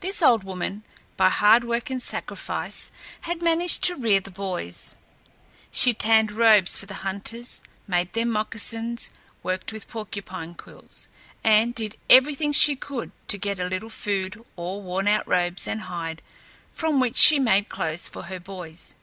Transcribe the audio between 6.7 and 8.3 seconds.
for the hunters, made them